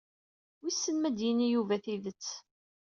[0.61, 2.25] Wissen ma d-yini Yuba tidet.